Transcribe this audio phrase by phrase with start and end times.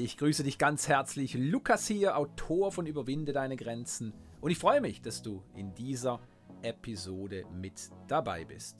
[0.00, 1.34] Ich grüße dich ganz herzlich.
[1.34, 4.14] Lukas hier, Autor von Überwinde deine Grenzen.
[4.40, 6.20] Und ich freue mich, dass du in dieser
[6.62, 8.76] Episode mit dabei bist.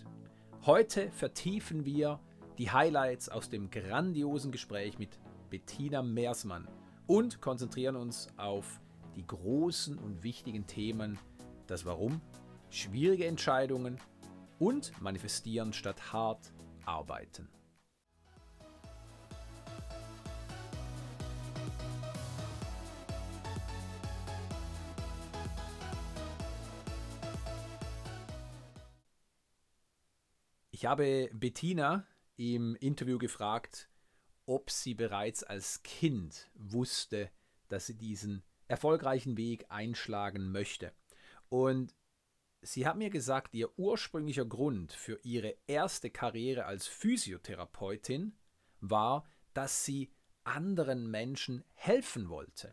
[0.64, 2.20] Heute vertiefen wir
[2.56, 5.18] die Highlights aus dem grandiosen Gespräch mit
[5.50, 6.68] Bettina Meersmann
[7.09, 8.80] und konzentrieren uns auf
[9.16, 11.19] die großen und wichtigen Themen,
[11.66, 12.21] das Warum,
[12.71, 13.98] schwierige Entscheidungen
[14.61, 16.53] und manifestieren statt hart
[16.85, 17.48] arbeiten.
[30.79, 32.06] Ich habe Bettina
[32.37, 33.91] im Interview gefragt,
[34.47, 37.33] ob sie bereits als Kind wusste,
[37.67, 40.92] dass sie diesen erfolgreichen Weg einschlagen möchte.
[41.48, 41.97] Und
[42.62, 48.39] sie hat mir gesagt, ihr ursprünglicher Grund für ihre erste Karriere als Physiotherapeutin
[48.79, 50.12] war, dass sie
[50.45, 52.73] anderen Menschen helfen wollte.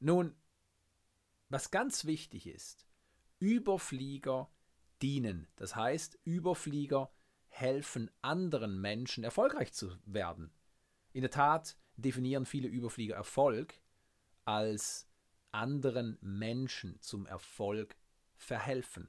[0.00, 0.34] Nun,
[1.50, 2.88] was ganz wichtig ist,
[3.38, 4.50] Überflieger
[5.02, 5.48] dienen.
[5.56, 7.10] Das heißt, Überflieger
[7.48, 10.52] helfen anderen Menschen erfolgreich zu werden.
[11.12, 13.74] In der Tat definieren viele Überflieger Erfolg
[14.44, 15.08] als
[15.50, 17.96] anderen Menschen zum Erfolg
[18.34, 19.08] verhelfen.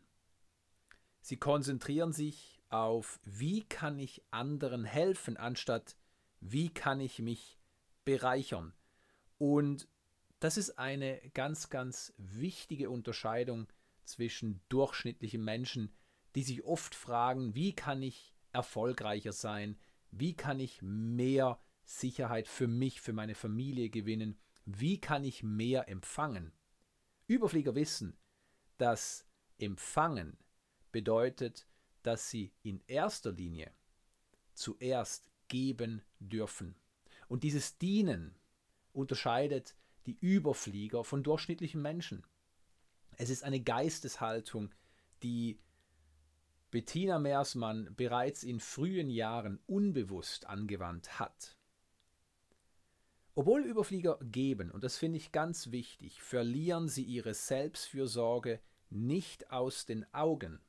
[1.21, 5.95] Sie konzentrieren sich auf, wie kann ich anderen helfen, anstatt
[6.41, 7.57] wie kann ich mich
[8.03, 8.73] bereichern.
[9.37, 9.87] Und
[10.39, 13.67] das ist eine ganz, ganz wichtige Unterscheidung
[14.05, 15.93] zwischen durchschnittlichen Menschen,
[16.35, 19.77] die sich oft fragen, wie kann ich erfolgreicher sein,
[20.11, 25.89] wie kann ich mehr Sicherheit für mich, für meine Familie gewinnen, wie kann ich mehr
[25.89, 26.53] empfangen.
[27.27, 28.17] Überflieger wissen,
[28.77, 29.25] dass
[29.57, 30.37] empfangen
[30.91, 31.67] bedeutet,
[32.03, 33.71] dass sie in erster Linie
[34.53, 36.75] zuerst geben dürfen.
[37.27, 38.35] Und dieses Dienen
[38.91, 42.25] unterscheidet die Überflieger von durchschnittlichen Menschen.
[43.17, 44.73] Es ist eine Geisteshaltung,
[45.21, 45.59] die
[46.71, 51.55] Bettina Meersmann bereits in frühen Jahren unbewusst angewandt hat.
[53.35, 59.85] Obwohl Überflieger geben, und das finde ich ganz wichtig, verlieren sie ihre Selbstfürsorge nicht aus
[59.85, 60.59] den Augen.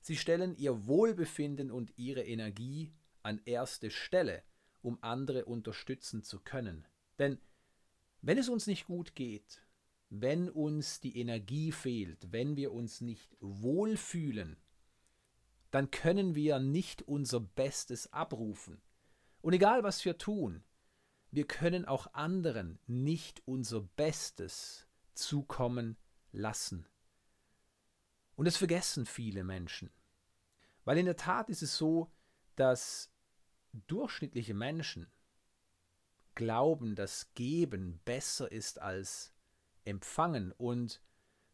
[0.00, 2.92] Sie stellen ihr Wohlbefinden und ihre Energie
[3.22, 4.42] an erste Stelle,
[4.82, 6.86] um andere unterstützen zu können.
[7.18, 7.38] Denn
[8.20, 9.62] wenn es uns nicht gut geht,
[10.10, 14.56] wenn uns die Energie fehlt, wenn wir uns nicht wohlfühlen,
[15.70, 18.80] dann können wir nicht unser Bestes abrufen.
[19.40, 20.62] Und egal was wir tun,
[21.30, 25.96] wir können auch anderen nicht unser Bestes zukommen
[26.30, 26.86] lassen.
[28.36, 29.90] Und das vergessen viele Menschen.
[30.84, 32.12] Weil in der Tat ist es so,
[32.56, 33.10] dass
[33.72, 35.10] durchschnittliche Menschen
[36.34, 39.33] glauben, dass Geben besser ist als
[39.84, 41.00] empfangen und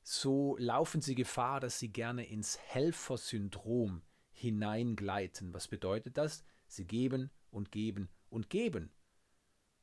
[0.02, 4.02] so laufen sie Gefahr, dass sie gerne ins Helfersyndrom
[4.32, 5.52] hineingleiten.
[5.52, 6.44] Was bedeutet das?
[6.66, 8.92] Sie geben und geben und geben.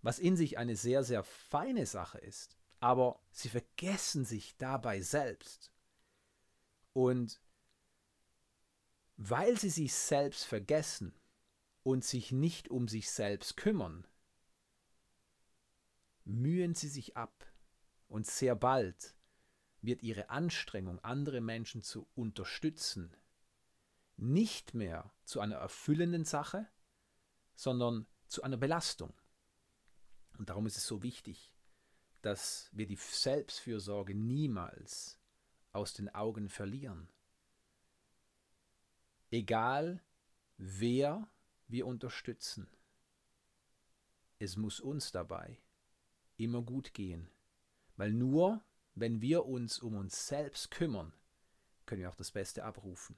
[0.02, 2.58] Was in sich eine sehr, sehr feine Sache ist.
[2.80, 5.72] Aber sie vergessen sich dabei selbst.
[6.94, 7.42] Und
[9.18, 11.14] weil sie sich selbst vergessen
[11.84, 14.08] und sich nicht um sich selbst kümmern,
[16.24, 17.46] mühen sie sich ab
[18.08, 19.16] und sehr bald
[19.82, 23.16] wird ihre Anstrengung, andere Menschen zu unterstützen,
[24.18, 26.68] nicht mehr zu einer erfüllenden Sache,
[27.56, 29.14] sondern zu einer Belastung.
[30.38, 31.54] Und darum ist es so wichtig,
[32.22, 35.20] dass wir die Selbstfürsorge niemals
[35.72, 37.10] aus den Augen verlieren.
[39.30, 40.02] Egal,
[40.58, 41.30] wer
[41.68, 42.68] wir unterstützen,
[44.40, 45.60] es muss uns dabei
[46.38, 47.30] immer gut gehen.
[47.98, 48.64] Weil nur
[48.96, 51.14] wenn wir uns um uns selbst kümmern,
[51.86, 53.16] können wir auch das Beste abrufen.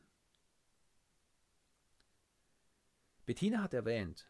[3.25, 4.29] Bettina hat erwähnt,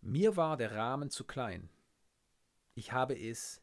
[0.00, 1.68] mir war der Rahmen zu klein.
[2.74, 3.62] Ich habe es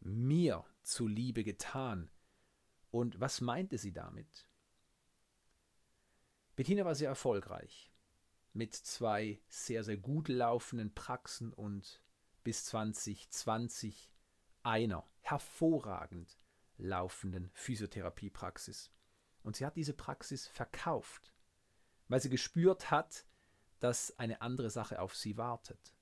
[0.00, 2.10] mir zuliebe getan.
[2.90, 4.48] Und was meinte sie damit?
[6.54, 7.92] Bettina war sehr erfolgreich
[8.52, 12.00] mit zwei sehr, sehr gut laufenden Praxen und
[12.42, 14.10] bis 2020
[14.66, 16.36] einer hervorragend
[16.76, 18.90] laufenden Physiotherapiepraxis.
[19.42, 21.32] Und sie hat diese Praxis verkauft,
[22.08, 23.26] weil sie gespürt hat,
[23.78, 25.94] dass eine andere Sache auf sie wartet.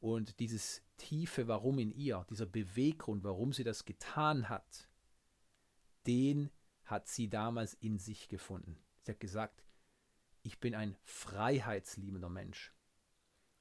[0.00, 4.88] Und dieses tiefe Warum in ihr, dieser Beweggrund, warum sie das getan hat,
[6.06, 6.50] den
[6.84, 8.78] hat sie damals in sich gefunden.
[9.02, 9.64] Sie hat gesagt,
[10.42, 12.72] ich bin ein freiheitsliebender Mensch.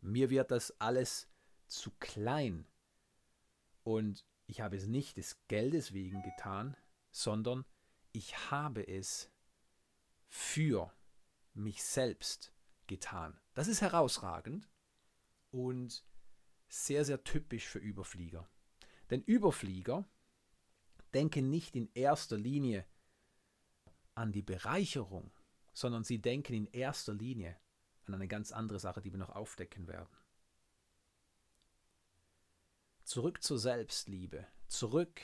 [0.02, 1.28] Mir wird das alles
[1.68, 2.68] zu klein.
[3.86, 6.76] Und ich habe es nicht des Geldes wegen getan,
[7.12, 7.66] sondern
[8.12, 9.32] ich habe es
[10.28, 10.92] für
[11.54, 12.52] mich selbst
[12.88, 13.40] getan.
[13.54, 14.68] Das ist herausragend
[15.52, 16.04] und
[16.68, 18.50] sehr, sehr typisch für Überflieger.
[19.12, 20.10] Denn Überflieger
[21.14, 22.86] denken nicht in erster Linie
[24.16, 25.32] an die Bereicherung,
[25.74, 27.56] sondern sie denken in erster Linie
[28.06, 30.18] an eine ganz andere Sache, die wir noch aufdecken werden.
[33.06, 35.22] Zurück zur Selbstliebe, zurück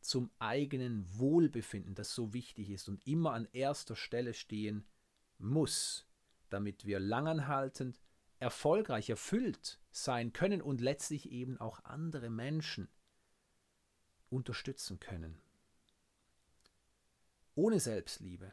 [0.00, 4.84] zum eigenen Wohlbefinden, das so wichtig ist und immer an erster Stelle stehen
[5.38, 6.08] muss,
[6.50, 8.02] damit wir langanhaltend,
[8.40, 12.88] erfolgreich, erfüllt sein können und letztlich eben auch andere Menschen
[14.28, 15.40] unterstützen können.
[17.54, 18.52] Ohne Selbstliebe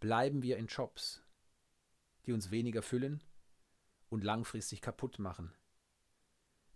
[0.00, 1.22] bleiben wir in Jobs,
[2.26, 3.24] die uns weniger füllen
[4.10, 5.54] und langfristig kaputt machen.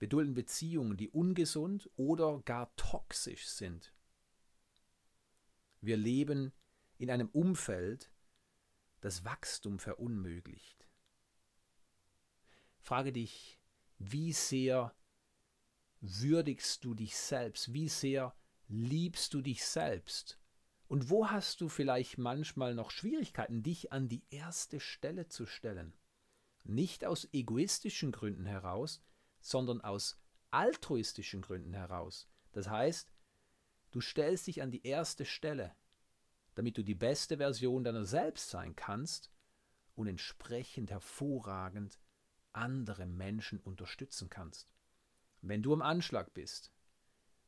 [0.03, 3.95] Wir dulden Beziehungen, die ungesund oder gar toxisch sind.
[5.81, 6.53] Wir leben
[6.99, 8.11] in einem Umfeld,
[9.01, 10.89] das Wachstum verunmöglicht.
[12.81, 13.61] Frage dich,
[13.99, 14.93] wie sehr
[16.01, 17.73] würdigst du dich selbst?
[17.73, 18.35] Wie sehr
[18.67, 20.41] liebst du dich selbst?
[20.89, 25.95] Und wo hast du vielleicht manchmal noch Schwierigkeiten, dich an die erste Stelle zu stellen?
[26.65, 29.01] Nicht aus egoistischen Gründen heraus,
[29.43, 32.29] sondern aus altruistischen Gründen heraus.
[32.53, 33.13] Das heißt,
[33.91, 35.75] du stellst dich an die erste Stelle,
[36.55, 39.31] damit du die beste Version deiner selbst sein kannst
[39.95, 41.99] und entsprechend hervorragend
[42.53, 44.73] andere Menschen unterstützen kannst.
[45.41, 46.73] Wenn du am Anschlag bist,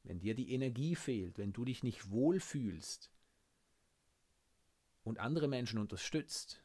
[0.02, 3.10] wenn dir die Energie fehlt, wenn du dich nicht wohlfühlst
[5.02, 6.62] und andere Menschen unterstützt,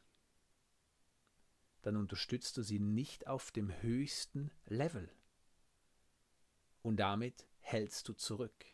[1.82, 5.10] dann unterstützt du sie nicht auf dem höchsten Level.
[6.82, 8.66] Und damit hältst du zurück.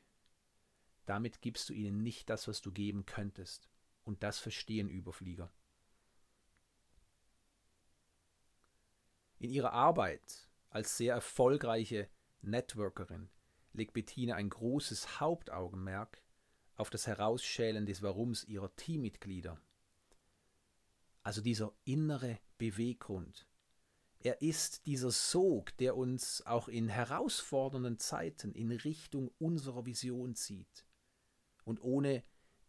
[1.05, 3.69] Damit gibst du ihnen nicht das, was du geben könntest.
[4.05, 5.53] Und das verstehen Überflieger.
[9.39, 12.09] In ihrer Arbeit als sehr erfolgreiche
[12.41, 13.29] Networkerin
[13.73, 16.23] legt Bettina ein großes Hauptaugenmerk
[16.77, 19.61] auf das Herausschälen des Warums ihrer Teammitglieder.
[21.23, 23.47] Also dieser innere Beweggrund.
[24.27, 30.85] Er ist dieser Sog, der uns auch in herausfordernden Zeiten in Richtung unserer Vision zieht.
[31.63, 32.25] Und ohne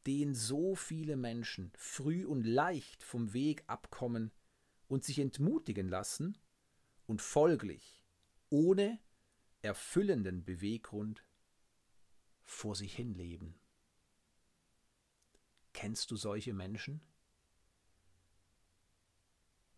[0.06, 4.32] den so viele Menschen früh und leicht vom Weg abkommen
[4.88, 6.38] und sich entmutigen lassen
[7.08, 8.06] und folglich
[8.52, 9.00] ohne
[9.64, 11.26] erfüllenden Beweggrund
[12.44, 13.60] vor sich hin leben.
[15.74, 17.02] Kennst du solche Menschen,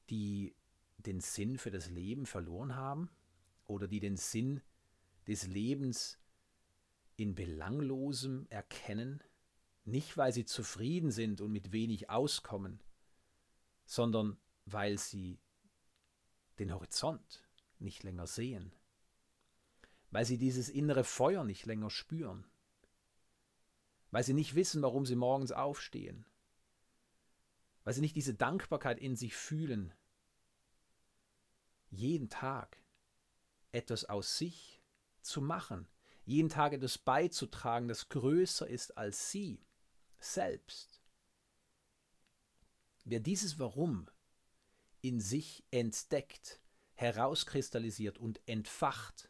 [0.09, 0.58] die
[1.06, 3.10] den Sinn für das Leben verloren haben
[3.66, 4.62] oder die den Sinn
[5.28, 6.19] des Lebens
[7.16, 9.22] in Belanglosem erkennen,
[9.86, 12.81] nicht weil sie zufrieden sind und mit wenig auskommen,
[13.86, 15.40] sondern weil sie
[16.60, 17.44] den Horizont
[17.80, 18.74] nicht länger sehen
[20.12, 22.46] weil sie dieses innere Feuer nicht länger spüren,
[24.12, 26.25] weil sie nicht wissen, warum sie morgens aufstehen,
[27.84, 29.94] weil sie nicht diese Dankbarkeit in sich fühlen,
[31.89, 32.83] jeden Tag
[33.71, 34.81] etwas aus sich
[35.21, 35.88] zu machen,
[36.25, 39.65] jeden Tag etwas beizutragen, das größer ist als sie
[40.19, 41.01] selbst.
[43.05, 44.10] Wer dieses Warum
[45.01, 46.60] in sich entdeckt,
[46.93, 49.29] herauskristallisiert und entfacht,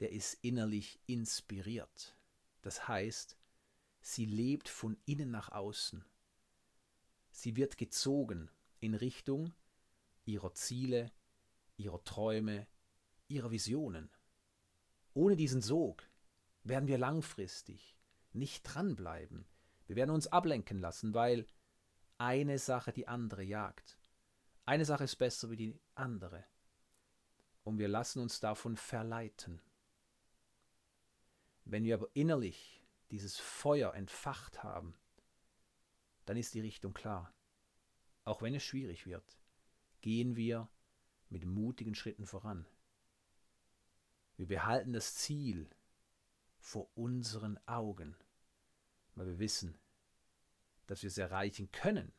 [0.00, 2.16] der ist innerlich inspiriert.
[2.62, 3.36] Das heißt,
[4.00, 6.04] sie lebt von innen nach außen.
[7.32, 8.50] Sie wird gezogen
[8.80, 9.52] in Richtung
[10.24, 11.12] ihrer Ziele,
[11.76, 12.66] ihrer Träume,
[13.28, 14.10] ihrer Visionen.
[15.14, 16.08] Ohne diesen Sog
[16.64, 17.96] werden wir langfristig
[18.32, 19.46] nicht dranbleiben.
[19.86, 21.46] Wir werden uns ablenken lassen, weil
[22.18, 23.98] eine Sache die andere jagt.
[24.64, 26.44] Eine Sache ist besser wie die andere.
[27.64, 29.60] Und wir lassen uns davon verleiten.
[31.64, 34.96] Wenn wir aber innerlich dieses Feuer entfacht haben,
[36.24, 37.34] dann ist die Richtung klar.
[38.24, 39.41] Auch wenn es schwierig wird,
[40.02, 40.68] gehen wir
[41.30, 42.66] mit mutigen Schritten voran.
[44.36, 45.68] Wir behalten das Ziel
[46.58, 48.16] vor unseren Augen,
[49.14, 49.78] weil wir wissen,
[50.86, 52.12] dass wir es erreichen können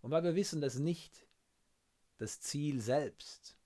[0.00, 1.26] und weil wir wissen, dass nicht
[2.18, 3.56] das Ziel selbst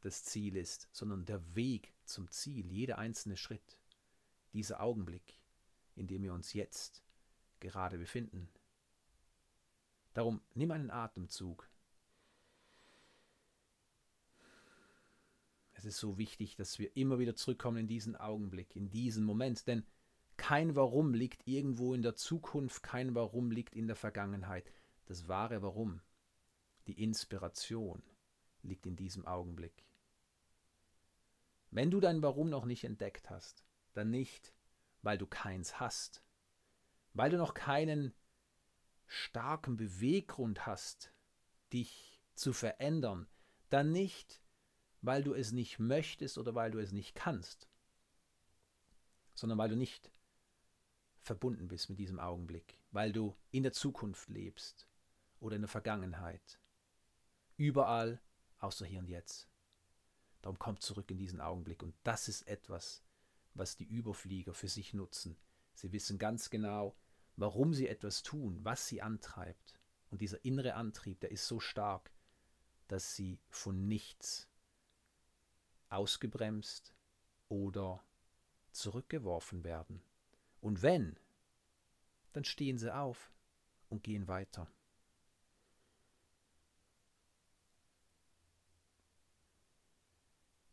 [0.00, 3.78] das Ziel ist, sondern der Weg zum Ziel, jeder einzelne Schritt,
[4.52, 5.40] dieser Augenblick,
[5.96, 7.02] in dem wir uns jetzt
[7.60, 8.48] gerade befinden.
[10.14, 11.68] Darum nimm einen Atemzug
[15.84, 19.84] ist so wichtig, dass wir immer wieder zurückkommen in diesen Augenblick, in diesen Moment, denn
[20.36, 24.72] kein Warum liegt irgendwo in der Zukunft, kein Warum liegt in der Vergangenheit.
[25.06, 26.00] Das wahre Warum,
[26.86, 28.02] die Inspiration,
[28.62, 29.84] liegt in diesem Augenblick.
[31.70, 34.54] Wenn du dein Warum noch nicht entdeckt hast, dann nicht,
[35.02, 36.22] weil du keins hast,
[37.14, 38.14] weil du noch keinen
[39.06, 41.12] starken Beweggrund hast,
[41.72, 43.26] dich zu verändern,
[43.70, 44.40] dann nicht,
[45.02, 47.68] weil du es nicht möchtest oder weil du es nicht kannst,
[49.34, 50.10] sondern weil du nicht
[51.20, 54.88] verbunden bist mit diesem Augenblick, weil du in der Zukunft lebst
[55.40, 56.58] oder in der Vergangenheit.
[57.56, 58.20] Überall
[58.58, 59.48] außer hier und jetzt.
[60.42, 61.82] Darum kommt zurück in diesen Augenblick.
[61.82, 63.02] Und das ist etwas,
[63.54, 65.36] was die Überflieger für sich nutzen.
[65.74, 66.96] Sie wissen ganz genau,
[67.36, 69.78] warum sie etwas tun, was sie antreibt.
[70.10, 72.12] Und dieser innere Antrieb, der ist so stark,
[72.88, 74.47] dass sie von nichts
[75.88, 76.94] ausgebremst
[77.48, 78.04] oder
[78.72, 80.02] zurückgeworfen werden.
[80.60, 81.18] Und wenn,
[82.32, 83.32] dann stehen sie auf
[83.88, 84.70] und gehen weiter.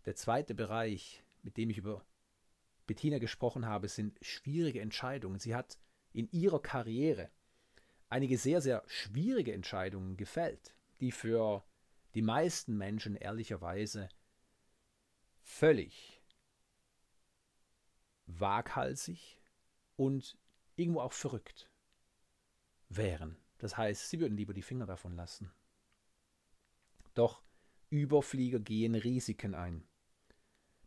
[0.06, 2.06] Der zweite Bereich, mit dem ich über
[2.86, 5.40] Bettina gesprochen habe, sind schwierige Entscheidungen.
[5.40, 5.80] Sie hat
[6.14, 7.32] in ihrer Karriere
[8.10, 11.66] einige sehr, sehr schwierige Entscheidungen gefällt, die für
[12.14, 14.10] die meisten Menschen ehrlicherweise
[15.46, 16.22] völlig
[18.26, 19.40] waghalsig
[19.96, 20.38] und
[20.76, 21.70] irgendwo auch verrückt
[22.90, 23.38] wären.
[23.60, 25.54] Das heißt, sie würden lieber die Finger davon lassen.
[27.14, 27.44] Doch
[27.90, 29.88] Überflieger gehen Risiken ein.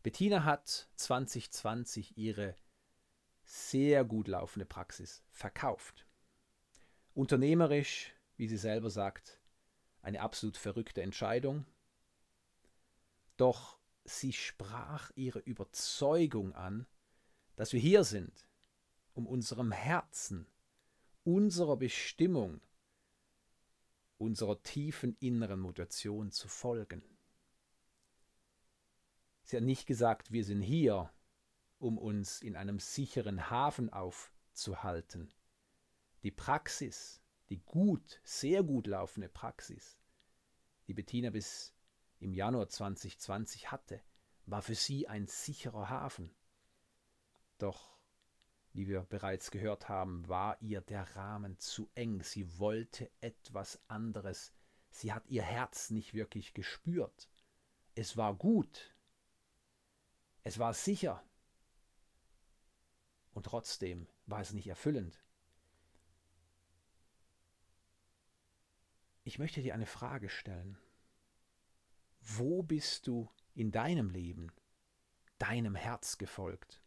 [0.02, 2.56] Bettina hat 2020 ihre
[3.44, 6.06] sehr gut laufende Praxis verkauft.
[7.14, 9.40] Unternehmerisch, wie sie selber sagt,
[10.02, 11.64] eine absolut verrückte Entscheidung.
[13.36, 13.77] Doch
[14.08, 16.86] sie sprach ihre Überzeugung an,
[17.56, 18.48] dass wir hier sind,
[19.14, 20.46] um unserem Herzen,
[21.24, 22.60] unserer Bestimmung,
[24.16, 27.02] unserer tiefen inneren Motivation zu folgen.
[29.44, 31.12] Sie hat nicht gesagt, wir sind hier,
[31.78, 35.32] um uns in einem sicheren Hafen aufzuhalten.
[36.22, 39.98] Die Praxis, die gut, sehr gut laufende Praxis,
[40.86, 41.74] die Bettina bis
[42.20, 44.00] im Januar 2020 hatte,
[44.46, 46.34] war für sie ein sicherer Hafen.
[47.58, 47.98] Doch,
[48.72, 52.22] wie wir bereits gehört haben, war ihr der Rahmen zu eng.
[52.22, 54.52] Sie wollte etwas anderes.
[54.90, 57.28] Sie hat ihr Herz nicht wirklich gespürt.
[57.94, 58.94] Es war gut,
[60.42, 61.22] es war sicher.
[63.32, 65.22] Und trotzdem war es nicht erfüllend.
[69.24, 70.78] Ich möchte dir eine Frage stellen.
[72.20, 74.52] Wo bist du in deinem Leben
[75.38, 76.82] deinem Herz gefolgt?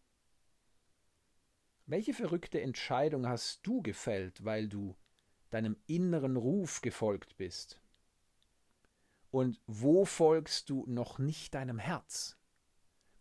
[1.86, 4.96] Welche verrückte Entscheidung hast du gefällt, weil du
[5.50, 7.80] deinem inneren Ruf gefolgt bist?
[9.30, 12.38] Und wo folgst du noch nicht deinem Herz?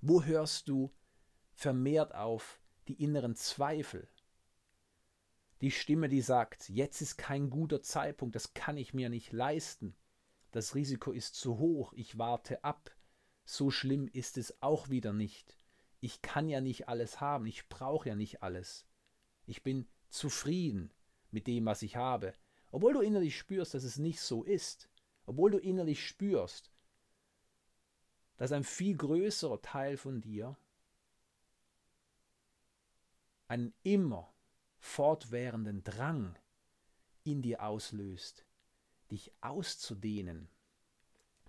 [0.00, 0.93] Wo hörst du
[1.52, 4.09] vermehrt auf die inneren Zweifel?
[5.61, 9.95] Die Stimme, die sagt, jetzt ist kein guter Zeitpunkt, das kann ich mir nicht leisten.
[10.50, 12.90] Das Risiko ist zu hoch, ich warte ab.
[13.45, 15.57] So schlimm ist es auch wieder nicht.
[16.00, 18.87] Ich kann ja nicht alles haben, ich brauche ja nicht alles.
[19.47, 20.92] Ich bin zufrieden
[21.30, 22.35] mit dem, was ich habe.
[22.71, 24.88] Obwohl du innerlich spürst, dass es nicht so ist.
[25.26, 26.71] Obwohl du innerlich spürst,
[28.37, 30.57] dass ein viel größerer Teil von dir
[33.49, 34.33] einen immer
[34.78, 36.38] fortwährenden Drang
[37.23, 38.47] in dir auslöst,
[39.11, 40.49] dich auszudehnen,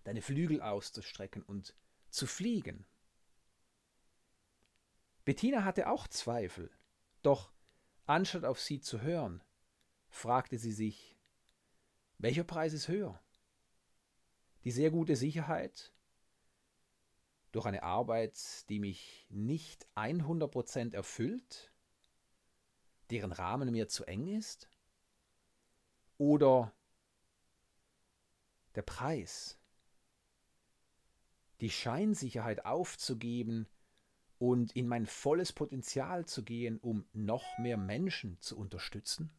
[0.03, 1.75] deine Flügel auszustrecken und
[2.10, 2.86] zu fliegen.
[5.25, 6.72] Bettina hatte auch Zweifel,
[7.22, 7.51] doch
[8.06, 9.44] anstatt auf sie zu hören,
[10.10, 11.18] fragte sie sich,
[12.18, 13.20] welcher Preis ist höher?
[14.63, 15.94] Die sehr gute Sicherheit
[17.51, 21.72] durch eine Arbeit, die mich nicht 100% erfüllt,
[23.10, 24.70] deren Rahmen mir zu eng ist?
[26.18, 26.74] Oder
[28.75, 29.60] der Preis,
[31.60, 33.68] die Scheinsicherheit aufzugeben
[34.40, 39.32] und in mein volles Potenzial zu gehen, um noch mehr Menschen zu unterstützen?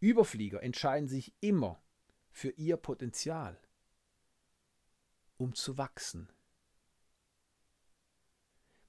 [0.00, 1.82] Überflieger entscheiden sich immer
[2.30, 3.58] für ihr Potenzial
[5.36, 6.28] um zu wachsen.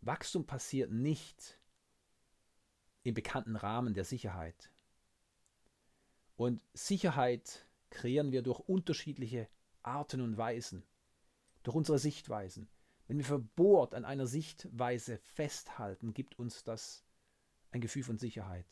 [0.01, 1.59] Wachstum passiert nicht
[3.03, 4.71] im bekannten Rahmen der Sicherheit.
[6.35, 9.47] Und Sicherheit kreieren wir durch unterschiedliche
[9.83, 10.83] Arten und Weisen,
[11.63, 12.67] durch unsere Sichtweisen.
[13.07, 17.05] Wenn wir verbohrt an einer Sichtweise festhalten, gibt uns das
[17.71, 18.65] ein Gefühl von Sicherheit.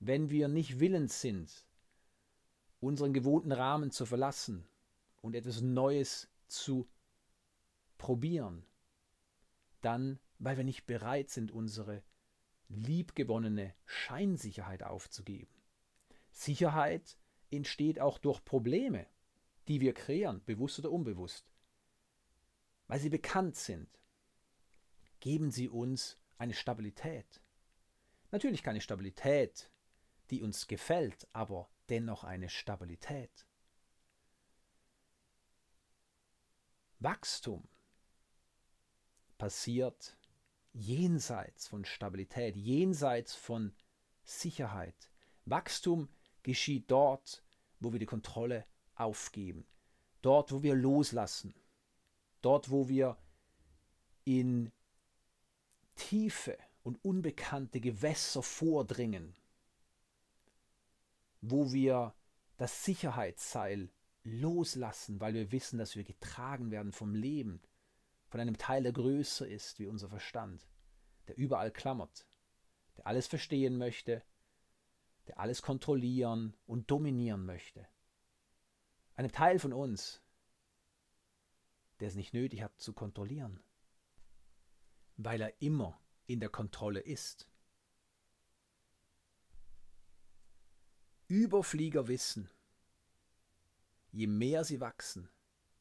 [0.00, 1.64] Wenn wir nicht willens sind,
[2.80, 4.66] unseren gewohnten Rahmen zu verlassen
[5.20, 6.88] und etwas Neues zu
[7.98, 8.64] probieren,
[9.80, 12.02] dann, weil wir nicht bereit sind, unsere
[12.68, 15.55] liebgewonnene Scheinsicherheit aufzugeben.
[16.36, 17.16] Sicherheit
[17.50, 19.06] entsteht auch durch Probleme,
[19.68, 21.50] die wir kreieren, bewusst oder unbewusst.
[22.88, 23.88] Weil sie bekannt sind,
[25.20, 27.40] geben sie uns eine Stabilität.
[28.32, 29.70] Natürlich keine Stabilität,
[30.30, 33.46] die uns gefällt, aber dennoch eine Stabilität.
[36.98, 37.66] Wachstum
[39.38, 40.18] passiert
[40.74, 43.74] jenseits von Stabilität, jenseits von
[44.22, 45.10] Sicherheit.
[45.46, 46.10] Wachstum
[46.46, 47.42] geschieht dort,
[47.80, 49.66] wo wir die Kontrolle aufgeben,
[50.22, 51.52] dort, wo wir loslassen,
[52.40, 53.18] dort, wo wir
[54.24, 54.70] in
[55.96, 59.34] tiefe und unbekannte Gewässer vordringen,
[61.40, 62.14] wo wir
[62.58, 63.90] das Sicherheitsseil
[64.22, 67.60] loslassen, weil wir wissen, dass wir getragen werden vom Leben,
[68.28, 70.68] von einem Teil, der größer ist wie unser Verstand,
[71.26, 72.24] der überall klammert,
[72.96, 74.22] der alles verstehen möchte,
[75.26, 77.86] der alles kontrollieren und dominieren möchte.
[79.14, 80.22] Einem Teil von uns,
[82.00, 83.60] der es nicht nötig hat zu kontrollieren,
[85.16, 87.48] weil er immer in der Kontrolle ist.
[91.28, 92.50] Überflieger wissen,
[94.12, 95.28] je mehr sie wachsen,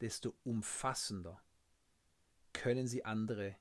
[0.02, 1.42] desto umfassender
[2.54, 3.56] können sie andere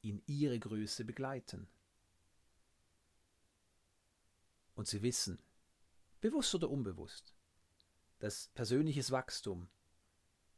[0.00, 1.68] in ihre Größe begleiten.
[4.74, 5.38] Und sie wissen,
[6.20, 7.34] bewusst oder unbewusst,
[8.18, 9.68] dass persönliches Wachstum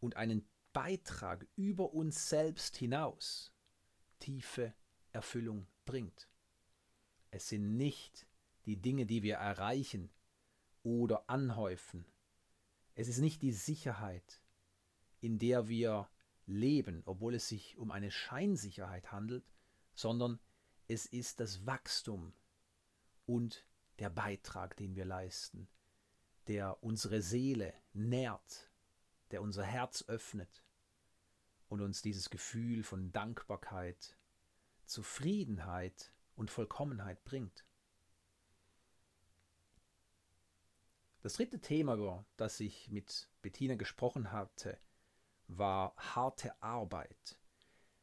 [0.00, 3.52] und einen Beitrag über uns selbst hinaus
[4.19, 4.75] tiefe
[5.12, 6.28] Erfüllung bringt.
[7.30, 8.26] Es sind nicht
[8.67, 10.10] die Dinge, die wir erreichen
[10.82, 12.04] oder anhäufen.
[12.95, 14.41] Es ist nicht die Sicherheit,
[15.21, 16.08] in der wir
[16.47, 19.45] leben, obwohl es sich um eine Scheinsicherheit handelt,
[19.95, 20.38] sondern
[20.86, 22.34] es ist das Wachstum
[23.26, 23.65] und
[23.99, 25.69] der Beitrag, den wir leisten,
[26.49, 28.71] der unsere Seele nährt,
[29.30, 30.65] der unser Herz öffnet
[31.69, 34.17] und uns dieses Gefühl von Dankbarkeit,
[34.85, 37.65] Zufriedenheit und Vollkommenheit bringt.
[41.23, 44.78] Das dritte Thema, über das ich mit Bettina gesprochen hatte,
[45.49, 47.39] war harte Arbeit.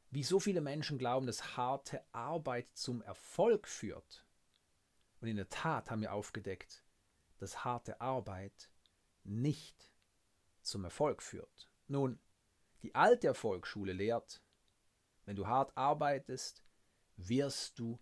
[0.10, 4.26] Wie so viele Menschen glauben, dass harte Arbeit zum Erfolg führt.
[5.22, 6.84] Und in der Tat haben wir aufgedeckt,
[7.38, 8.70] dass harte Arbeit
[9.24, 9.92] nicht
[10.62, 11.70] zum Erfolg führt.
[11.88, 12.20] Nun,
[12.82, 14.42] die alte Erfolgsschule lehrt,
[15.26, 16.64] wenn du hart arbeitest,
[17.16, 18.00] wirst du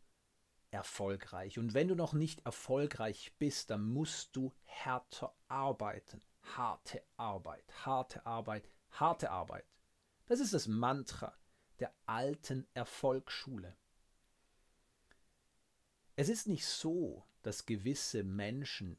[0.72, 1.60] erfolgreich.
[1.60, 6.22] Und wenn du noch nicht erfolgreich bist, dann musst du härter arbeiten.
[6.42, 9.66] Harte Arbeit, harte Arbeit, harte Arbeit.
[10.26, 11.38] Das ist das Mantra
[11.80, 13.76] der alten Erfolgsschule.
[16.20, 18.98] Es ist nicht so, dass gewisse Menschen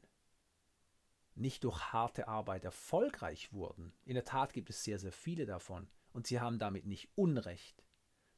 [1.35, 3.93] nicht durch harte Arbeit erfolgreich wurden.
[4.05, 7.85] In der Tat gibt es sehr, sehr viele davon und sie haben damit nicht Unrecht.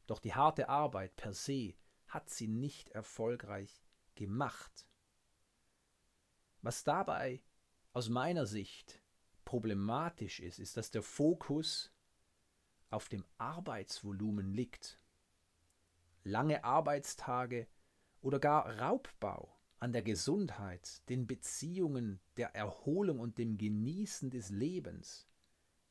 [0.05, 1.75] Doch die harte Arbeit per se
[2.09, 4.85] hat sie nicht erfolgreich gemacht.
[6.61, 7.41] Was dabei
[7.93, 9.01] aus meiner Sicht
[9.45, 11.93] problematisch ist, ist, dass der Fokus
[12.89, 14.99] auf dem Arbeitsvolumen liegt.
[16.25, 17.69] Lange Arbeitstage
[18.23, 25.27] oder gar Raubbau an der Gesundheit, den Beziehungen, der Erholung und dem Genießen des Lebens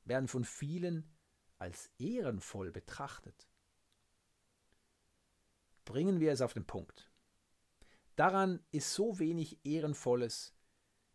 [0.05, 1.15] werden von vielen
[1.59, 3.47] als ehrenvoll betrachtet.
[5.85, 7.11] Bringen wir es auf den Punkt.
[8.17, 10.55] Daran ist so wenig Ehrenvolles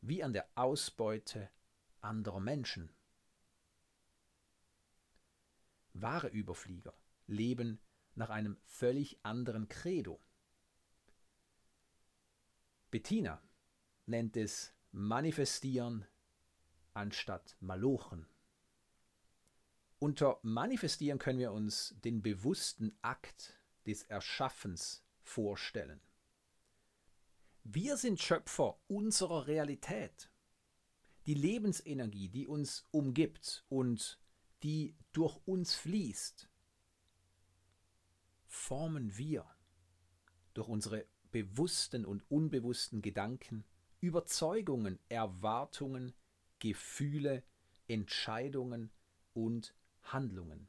[0.01, 1.49] wie an der Ausbeute
[1.99, 2.93] anderer Menschen.
[5.93, 6.93] Wahre Überflieger
[7.25, 7.79] leben
[8.13, 10.21] nach einem völlig anderen Credo.
[12.97, 13.39] Bettina
[14.07, 16.07] nennt es Manifestieren
[16.95, 18.25] anstatt Malochen.
[19.99, 23.55] Unter Manifestieren können wir uns den bewussten Akt
[23.85, 26.01] des Erschaffens vorstellen.
[27.63, 30.31] Wir sind Schöpfer unserer Realität
[31.27, 34.19] die Lebensenergie, die uns umgibt und
[34.63, 36.49] die durch uns fließt,
[38.47, 39.45] formen wir
[40.55, 43.63] durch unsere bewussten und unbewussten Gedanken,
[43.99, 46.13] Überzeugungen, Erwartungen,
[46.59, 47.43] Gefühle,
[47.87, 48.91] Entscheidungen
[49.33, 50.67] und Handlungen.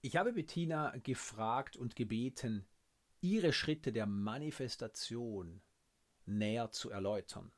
[0.00, 2.66] Ich habe Bettina gefragt und gebeten,
[3.20, 5.62] ihre Schritte der Manifestation
[6.26, 7.52] näher zu erläutern.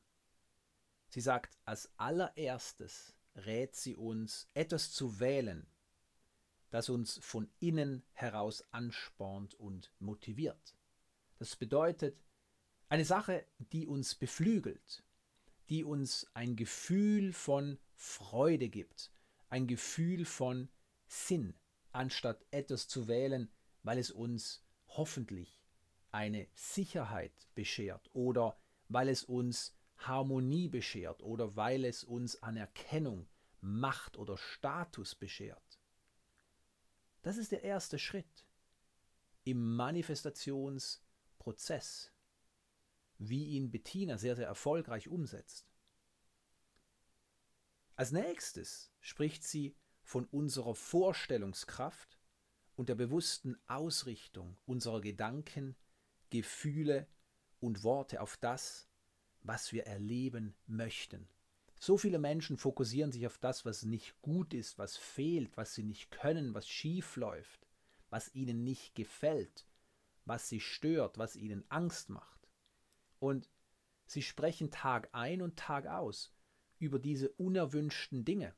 [1.08, 5.66] Sie sagt, als allererstes rät sie uns, etwas zu wählen,
[6.70, 10.76] das uns von innen heraus anspornt und motiviert.
[11.38, 12.16] Das bedeutet,
[12.88, 15.02] eine Sache, die uns beflügelt,
[15.68, 19.10] die uns ein Gefühl von Freude gibt,
[19.48, 20.68] ein Gefühl von
[21.08, 21.54] Sinn,
[21.92, 23.50] anstatt etwas zu wählen,
[23.82, 25.62] weil es uns hoffentlich
[26.12, 33.28] eine Sicherheit beschert oder weil es uns Harmonie beschert oder weil es uns Anerkennung,
[33.60, 35.80] Macht oder Status beschert.
[37.26, 38.46] Das ist der erste Schritt
[39.42, 42.12] im Manifestationsprozess,
[43.18, 45.66] wie ihn Bettina sehr, sehr erfolgreich umsetzt.
[47.96, 52.16] Als nächstes spricht sie von unserer Vorstellungskraft
[52.76, 55.74] und der bewussten Ausrichtung unserer Gedanken,
[56.30, 57.08] Gefühle
[57.58, 58.88] und Worte auf das,
[59.42, 61.28] was wir erleben möchten.
[61.78, 65.82] So viele Menschen fokussieren sich auf das, was nicht gut ist, was fehlt, was sie
[65.82, 67.66] nicht können, was schief läuft,
[68.08, 69.66] was ihnen nicht gefällt,
[70.24, 72.48] was sie stört, was ihnen Angst macht.
[73.18, 73.50] Und
[74.06, 76.34] sie sprechen Tag ein und Tag aus
[76.78, 78.54] über diese unerwünschten Dinge.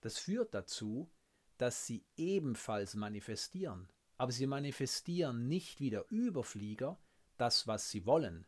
[0.00, 1.10] Das führt dazu,
[1.56, 3.88] dass sie ebenfalls manifestieren.
[4.16, 6.98] Aber sie manifestieren nicht wie der Überflieger
[7.36, 8.46] das, was sie wollen,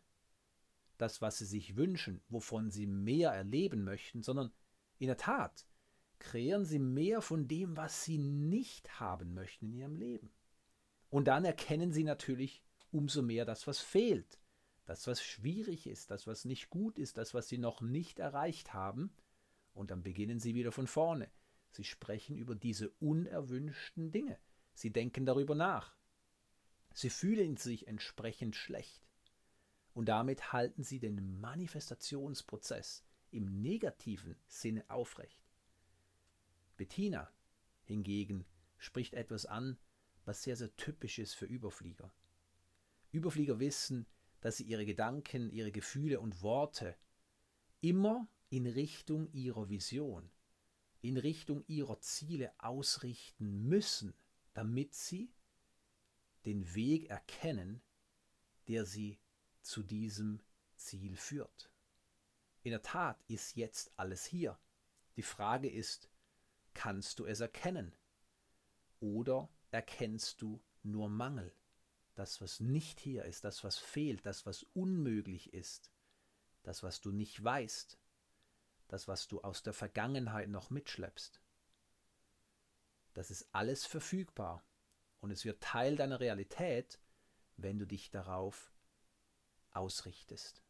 [1.00, 4.52] das, was sie sich wünschen, wovon sie mehr erleben möchten, sondern
[4.98, 5.66] in der Tat
[6.18, 10.30] kreieren sie mehr von dem, was sie nicht haben möchten in ihrem Leben.
[11.08, 14.38] Und dann erkennen sie natürlich umso mehr das, was fehlt,
[14.84, 18.74] das, was schwierig ist, das, was nicht gut ist, das, was sie noch nicht erreicht
[18.74, 19.12] haben.
[19.72, 21.30] Und dann beginnen sie wieder von vorne.
[21.70, 24.38] Sie sprechen über diese unerwünschten Dinge.
[24.74, 25.96] Sie denken darüber nach.
[26.92, 29.09] Sie fühlen sich entsprechend schlecht.
[29.94, 35.40] Und damit halten sie den Manifestationsprozess im negativen Sinne aufrecht.
[36.76, 37.30] Bettina
[37.84, 38.44] hingegen
[38.78, 39.78] spricht etwas an,
[40.24, 42.12] was sehr, sehr typisch ist für Überflieger.
[43.12, 44.06] Überflieger wissen,
[44.40, 46.96] dass sie ihre Gedanken, ihre Gefühle und Worte
[47.80, 50.30] immer in Richtung ihrer Vision,
[51.02, 54.14] in Richtung ihrer Ziele ausrichten müssen,
[54.54, 55.30] damit sie
[56.46, 57.82] den Weg erkennen,
[58.68, 59.18] der sie
[59.62, 60.40] zu diesem
[60.76, 61.70] Ziel führt.
[62.62, 64.58] In der Tat ist jetzt alles hier.
[65.16, 66.10] Die Frage ist,
[66.74, 67.94] kannst du es erkennen?
[69.00, 71.54] Oder erkennst du nur Mangel?
[72.14, 75.90] Das, was nicht hier ist, das, was fehlt, das, was unmöglich ist,
[76.62, 77.98] das, was du nicht weißt,
[78.88, 81.40] das, was du aus der Vergangenheit noch mitschleppst.
[83.14, 84.64] Das ist alles verfügbar
[85.20, 87.00] und es wird Teil deiner Realität,
[87.56, 88.72] wenn du dich darauf
[89.72, 90.62] ausrichtest.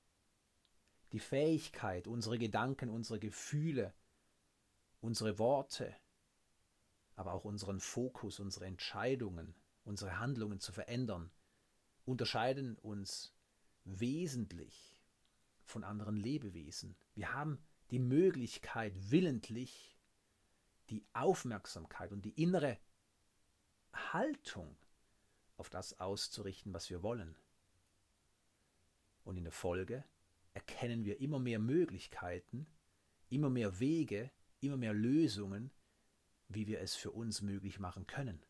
[1.12, 3.94] Die Fähigkeit, unsere Gedanken, unsere Gefühle,
[5.00, 5.94] unsere Worte,
[7.16, 11.30] aber auch unseren Fokus, unsere Entscheidungen, unsere Handlungen zu verändern,
[12.04, 13.34] unterscheiden uns
[13.84, 14.96] wesentlich
[15.64, 16.96] von anderen Lebewesen.
[17.14, 17.58] Wir haben
[17.90, 19.96] die Möglichkeit, willentlich
[20.90, 22.78] die Aufmerksamkeit und die innere
[23.92, 24.76] Haltung
[25.56, 27.36] auf das auszurichten, was wir wollen.
[29.30, 30.02] Und in der Folge
[30.54, 32.66] erkennen wir immer mehr Möglichkeiten,
[33.28, 35.70] immer mehr Wege, immer mehr Lösungen,
[36.48, 38.44] wie wir es für uns möglich machen können.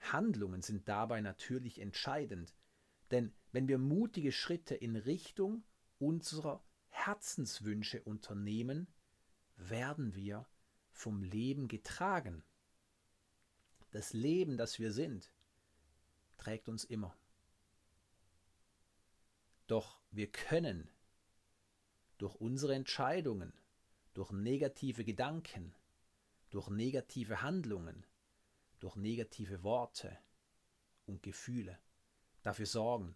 [0.00, 2.52] Handlungen sind dabei natürlich entscheidend,
[3.12, 5.62] denn wenn wir mutige Schritte in Richtung
[6.00, 8.88] unserer Herzenswünsche unternehmen,
[9.54, 10.48] werden wir
[10.90, 12.42] vom Leben getragen.
[13.92, 15.30] Das Leben, das wir sind,
[16.38, 17.16] trägt uns immer.
[19.66, 20.90] Doch wir können
[22.18, 23.52] durch unsere Entscheidungen,
[24.14, 25.74] durch negative Gedanken,
[26.50, 28.06] durch negative Handlungen,
[28.78, 30.16] durch negative Worte
[31.06, 31.78] und Gefühle
[32.42, 33.14] dafür sorgen,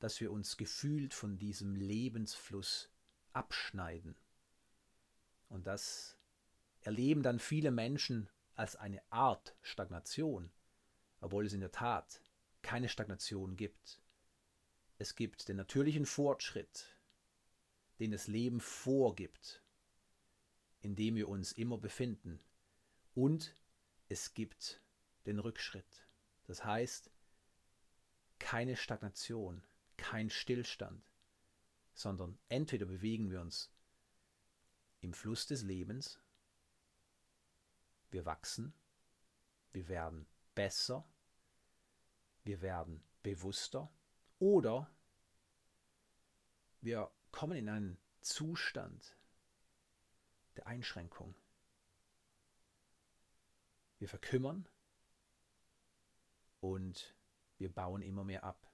[0.00, 2.90] dass wir uns gefühlt von diesem Lebensfluss
[3.32, 4.16] abschneiden.
[5.48, 6.18] Und das
[6.82, 10.50] erleben dann viele Menschen als eine Art Stagnation,
[11.20, 12.20] obwohl es in der Tat
[12.62, 14.00] keine Stagnation gibt.
[15.04, 16.98] Es gibt den natürlichen Fortschritt,
[17.98, 19.62] den das Leben vorgibt,
[20.80, 22.40] in dem wir uns immer befinden.
[23.14, 23.54] Und
[24.08, 24.80] es gibt
[25.26, 26.08] den Rückschritt.
[26.46, 27.10] Das heißt,
[28.38, 29.62] keine Stagnation,
[29.98, 31.04] kein Stillstand,
[31.92, 33.70] sondern entweder bewegen wir uns
[35.02, 36.18] im Fluss des Lebens,
[38.10, 38.72] wir wachsen,
[39.70, 41.06] wir werden besser,
[42.42, 43.92] wir werden bewusster
[44.38, 44.90] oder
[46.84, 49.16] wir kommen in einen Zustand
[50.56, 51.34] der Einschränkung.
[53.98, 54.68] Wir verkümmern
[56.60, 57.16] und
[57.56, 58.70] wir bauen immer mehr ab.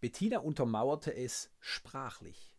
[0.00, 2.56] Bettina untermauerte es sprachlich.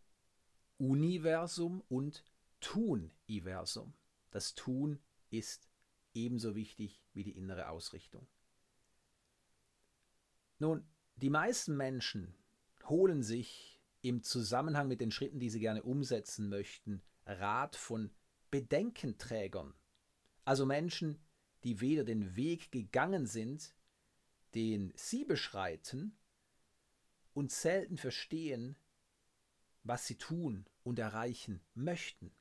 [0.78, 2.24] Universum und
[2.60, 3.94] Tuniversum.
[4.30, 5.68] Das Tun ist
[6.14, 8.26] ebenso wichtig wie die innere Ausrichtung.
[10.58, 10.84] Nun,
[11.16, 12.34] die meisten Menschen
[12.84, 18.10] holen sich im Zusammenhang mit den Schritten, die sie gerne umsetzen möchten, Rat von
[18.50, 19.74] Bedenkenträgern,
[20.44, 21.18] also Menschen,
[21.64, 23.74] die weder den Weg gegangen sind,
[24.54, 26.16] den sie beschreiten,
[27.34, 28.76] und selten verstehen,
[29.84, 32.32] was sie tun und erreichen möchten.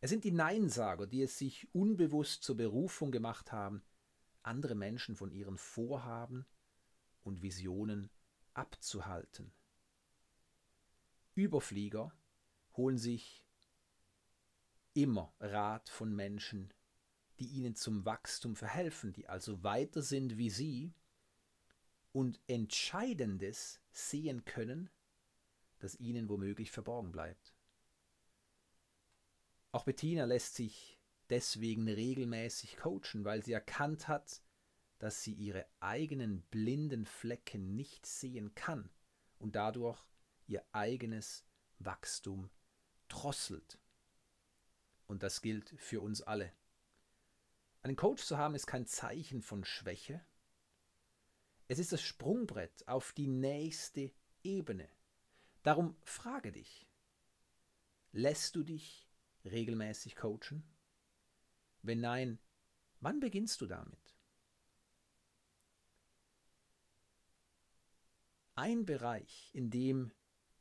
[0.00, 3.82] Es sind die Neinsager, die es sich unbewusst zur Berufung gemacht haben,
[4.42, 6.46] andere Menschen von ihren Vorhaben
[7.24, 8.10] und Visionen
[8.52, 9.52] abzuhalten.
[11.34, 12.12] Überflieger
[12.76, 13.44] holen sich
[14.92, 16.72] immer Rat von Menschen,
[17.40, 20.94] die ihnen zum Wachstum verhelfen, die also weiter sind wie sie
[22.12, 24.88] und Entscheidendes sehen können,
[25.80, 27.54] das ihnen womöglich verborgen bleibt.
[29.72, 34.43] Auch Bettina lässt sich deswegen regelmäßig coachen, weil sie erkannt hat,
[35.04, 38.88] dass sie ihre eigenen blinden Flecken nicht sehen kann
[39.38, 40.02] und dadurch
[40.46, 41.44] ihr eigenes
[41.78, 42.48] Wachstum
[43.08, 43.78] drosselt.
[45.06, 46.50] Und das gilt für uns alle.
[47.82, 50.24] Einen Coach zu haben ist kein Zeichen von Schwäche,
[51.68, 54.10] es ist das Sprungbrett auf die nächste
[54.42, 54.88] Ebene.
[55.62, 56.88] Darum frage dich,
[58.12, 59.06] lässt du dich
[59.44, 60.62] regelmäßig coachen?
[61.82, 62.38] Wenn nein,
[63.00, 64.03] wann beginnst du damit?
[68.54, 70.12] Ein Bereich, in dem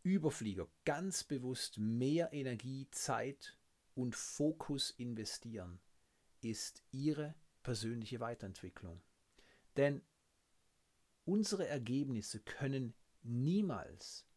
[0.02, 3.58] Überflieger ganz bewusst mehr Energie, Zeit
[3.96, 5.80] und Fokus investieren,
[6.42, 9.02] ist ihre persönliche Weiterentwicklung.
[9.78, 10.02] Denn
[11.26, 14.28] Unsere Ergebnisse können niemals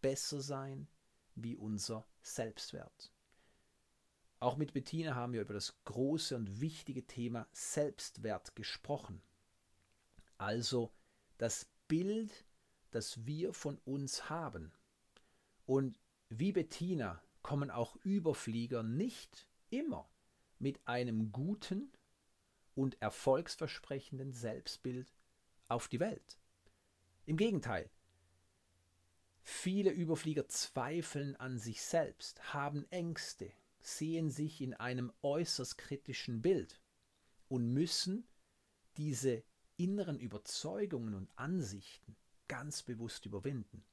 [0.00, 0.88] besser sein
[1.36, 3.12] wie unser Selbstwert.
[4.40, 9.22] Auch mit Bettina haben wir über das große und wichtige Thema Selbstwert gesprochen.
[10.36, 10.92] Also
[11.38, 12.44] das Bild,
[12.94, 14.72] das wir von uns haben.
[15.66, 20.08] Und wie Bettina kommen auch Überflieger nicht immer
[20.58, 21.92] mit einem guten
[22.74, 25.12] und erfolgsversprechenden Selbstbild
[25.68, 26.38] auf die Welt.
[27.26, 27.90] Im Gegenteil,
[29.42, 36.80] viele Überflieger zweifeln an sich selbst, haben Ängste, sehen sich in einem äußerst kritischen Bild
[37.48, 38.28] und müssen
[38.96, 39.42] diese
[39.76, 42.16] inneren Überzeugungen und Ansichten
[42.54, 43.84] ganz bewusst überwinden.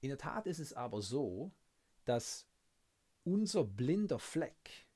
[0.00, 1.52] In der Tat ist es aber so,
[2.06, 2.46] dass
[3.22, 4.86] unser blinder Fleck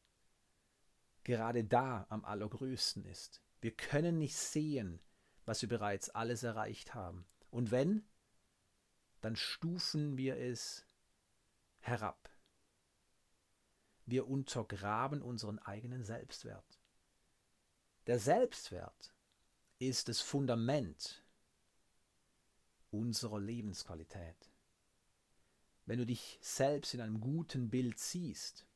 [1.24, 3.42] gerade da am allergrößten ist.
[3.60, 5.02] Wir können nicht sehen,
[5.44, 7.26] was wir bereits alles erreicht haben.
[7.50, 8.08] Und wenn,
[9.20, 10.86] dann stufen wir es
[11.80, 12.30] herab.
[14.06, 16.80] Wir untergraben unseren eigenen Selbstwert.
[18.06, 19.12] Der Selbstwert
[19.78, 21.22] ist das Fundament
[22.90, 24.50] unserer Lebensqualität.
[25.86, 28.66] Wenn du dich selbst in einem guten Bild siehst,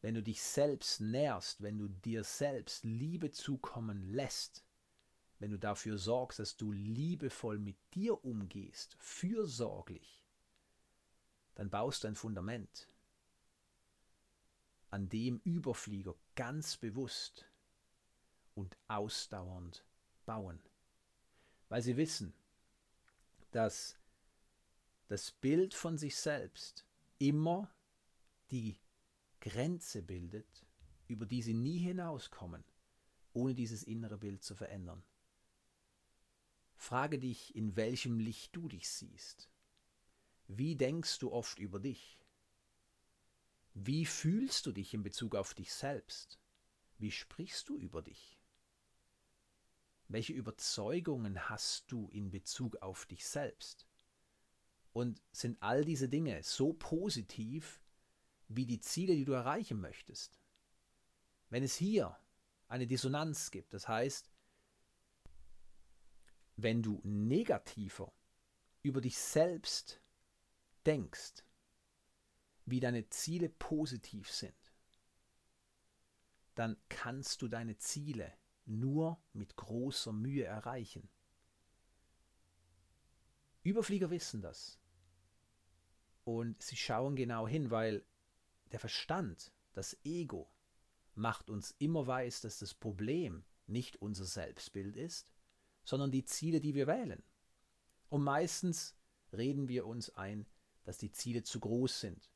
[0.00, 4.64] wenn du dich selbst nährst, wenn du dir selbst Liebe zukommen lässt,
[5.40, 10.24] wenn du dafür sorgst, dass du liebevoll mit dir umgehst, fürsorglich,
[11.54, 12.88] dann baust du ein Fundament,
[14.90, 17.50] an dem Überflieger ganz bewusst
[18.54, 19.84] und ausdauernd
[20.24, 20.60] bauen,
[21.68, 22.32] weil sie wissen,
[23.50, 23.98] dass
[25.08, 26.84] das Bild von sich selbst
[27.18, 27.70] immer
[28.50, 28.78] die
[29.40, 30.66] Grenze bildet,
[31.06, 32.64] über die sie nie hinauskommen,
[33.32, 35.02] ohne dieses innere Bild zu verändern.
[36.76, 39.50] Frage dich, in welchem Licht du dich siehst.
[40.46, 42.18] Wie denkst du oft über dich?
[43.74, 46.38] Wie fühlst du dich in Bezug auf dich selbst?
[46.98, 48.37] Wie sprichst du über dich?
[50.08, 53.86] Welche Überzeugungen hast du in Bezug auf dich selbst?
[54.92, 57.80] Und sind all diese Dinge so positiv,
[58.48, 60.40] wie die Ziele, die du erreichen möchtest.
[61.50, 62.18] Wenn es hier
[62.68, 64.30] eine Dissonanz gibt, das heißt,
[66.56, 68.12] wenn du negativer
[68.82, 70.00] über dich selbst
[70.86, 71.44] denkst,
[72.64, 74.54] wie deine Ziele positiv sind,
[76.54, 78.32] dann kannst du deine Ziele
[78.68, 81.08] nur mit großer Mühe erreichen.
[83.62, 84.78] Überflieger wissen das.
[86.24, 88.04] Und sie schauen genau hin, weil
[88.70, 90.50] der Verstand, das Ego,
[91.14, 95.32] macht uns immer weiß, dass das Problem nicht unser Selbstbild ist,
[95.84, 97.22] sondern die Ziele, die wir wählen.
[98.08, 98.96] Und meistens
[99.32, 100.46] reden wir uns ein,
[100.84, 102.30] dass die Ziele zu groß sind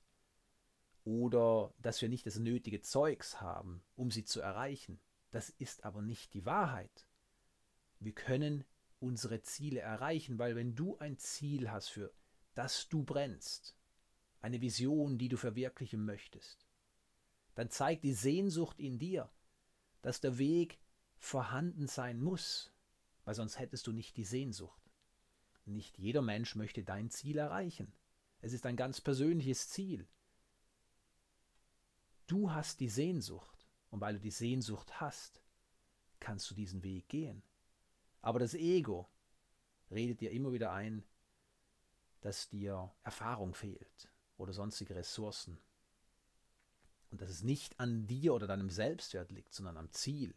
[1.04, 5.00] oder dass wir nicht das nötige Zeugs haben, um sie zu erreichen.
[5.32, 7.06] Das ist aber nicht die Wahrheit.
[7.98, 8.64] Wir können
[9.00, 12.12] unsere Ziele erreichen, weil wenn du ein Ziel hast, für
[12.54, 13.74] das du brennst,
[14.40, 16.66] eine Vision, die du verwirklichen möchtest,
[17.54, 19.30] dann zeigt die Sehnsucht in dir,
[20.02, 20.78] dass der Weg
[21.16, 22.72] vorhanden sein muss,
[23.24, 24.82] weil sonst hättest du nicht die Sehnsucht.
[25.64, 27.92] Nicht jeder Mensch möchte dein Ziel erreichen.
[28.40, 30.08] Es ist ein ganz persönliches Ziel.
[32.26, 33.61] Du hast die Sehnsucht
[33.92, 35.42] und weil du die Sehnsucht hast,
[36.18, 37.42] kannst du diesen Weg gehen.
[38.22, 39.06] Aber das Ego
[39.90, 41.04] redet dir immer wieder ein,
[42.22, 45.58] dass dir Erfahrung fehlt oder sonstige Ressourcen.
[47.10, 50.34] Und dass es nicht an dir oder deinem Selbstwert liegt, sondern am Ziel.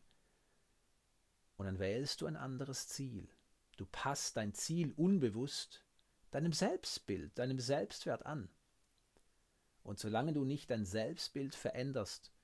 [1.55, 3.29] Und dann wählst du ein anderes Ziel.
[3.77, 5.85] Du passt dein Ziel unbewusst
[6.31, 8.49] deinem Selbstbild, deinem Selbstwert an.
[9.83, 12.34] Und solange du nicht dein Selbstbild veränderst,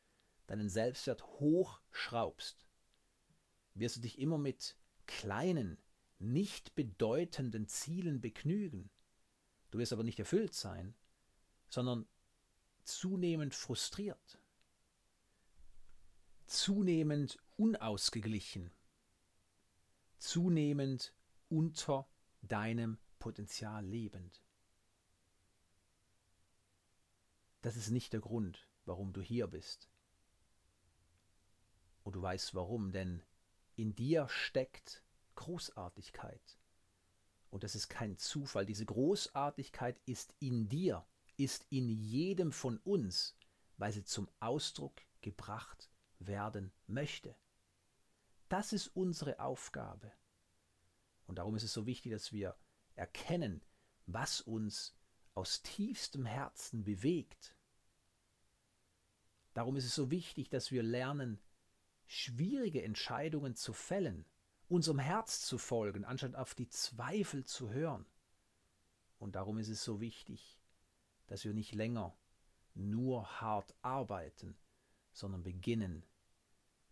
[0.51, 2.67] deinen Selbstwert hochschraubst,
[3.73, 5.81] wirst du dich immer mit kleinen,
[6.19, 8.89] nicht bedeutenden Zielen begnügen.
[9.69, 10.93] Du wirst aber nicht erfüllt sein,
[11.69, 12.05] sondern
[12.83, 14.41] zunehmend frustriert,
[16.47, 18.73] zunehmend unausgeglichen,
[20.17, 21.13] zunehmend
[21.47, 22.09] unter
[22.41, 24.43] deinem Potenzial lebend.
[27.61, 29.87] Das ist nicht der Grund, warum du hier bist.
[32.03, 33.21] Und du weißt warum, denn
[33.75, 35.03] in dir steckt
[35.35, 36.59] Großartigkeit.
[37.49, 38.65] Und das ist kein Zufall.
[38.65, 41.05] Diese Großartigkeit ist in dir
[41.41, 43.35] ist in jedem von uns,
[43.77, 47.35] weil sie zum Ausdruck gebracht werden möchte.
[48.47, 50.11] Das ist unsere Aufgabe.
[51.25, 52.55] Und darum ist es so wichtig, dass wir
[52.95, 53.63] erkennen,
[54.05, 54.95] was uns
[55.33, 57.55] aus tiefstem Herzen bewegt.
[59.53, 61.39] Darum ist es so wichtig, dass wir lernen,
[62.11, 64.25] schwierige Entscheidungen zu fällen,
[64.67, 68.05] unserem Herz zu folgen, anstatt auf die Zweifel zu hören.
[69.17, 70.59] Und darum ist es so wichtig,
[71.27, 72.17] dass wir nicht länger
[72.73, 74.57] nur hart arbeiten,
[75.13, 76.05] sondern beginnen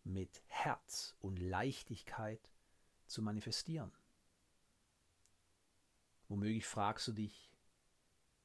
[0.05, 2.49] mit Herz und Leichtigkeit
[3.05, 3.91] zu manifestieren.
[6.29, 7.51] Womöglich fragst du dich,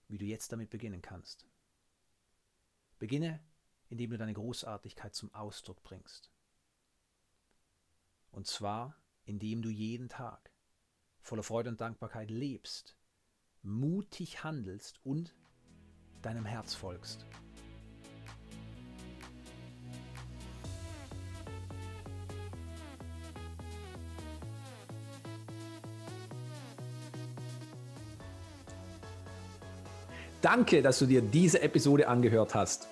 [0.09, 1.47] wie du jetzt damit beginnen kannst.
[2.99, 3.45] Beginne,
[3.91, 6.34] indem du deine Großartigkeit zum Ausdruck bringst.
[8.35, 10.51] Und zwar, indem du jeden Tag
[11.21, 12.97] voller Freude und Dankbarkeit lebst,
[13.63, 15.35] mutig handelst und
[16.21, 17.25] deinem Herz folgst.
[30.43, 32.89] Danke, dass du dir diese Episode angehört hast.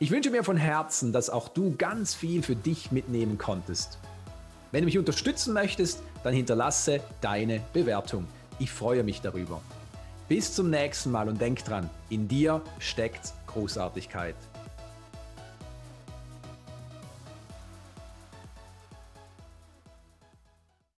[0.00, 4.00] Ich wünsche mir von Herzen, dass auch du ganz viel für dich mitnehmen konntest.
[4.76, 8.26] Wenn du mich unterstützen möchtest, dann hinterlasse deine Bewertung.
[8.58, 9.62] Ich freue mich darüber.
[10.28, 14.34] Bis zum nächsten Mal und denk dran, in dir steckt Großartigkeit.